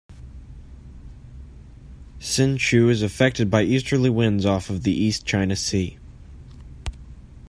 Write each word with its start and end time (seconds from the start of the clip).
Hsinchu 2.19 2.89
is 2.89 3.03
affected 3.03 3.51
by 3.51 3.61
easterly 3.61 4.09
winds 4.09 4.47
off 4.47 4.71
of 4.71 4.81
the 4.81 4.91
East 4.95 5.27
China 5.27 5.55
Sea. 5.55 5.99